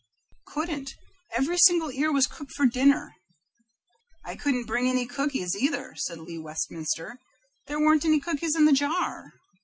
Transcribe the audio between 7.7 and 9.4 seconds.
weren't any cookies in the jar."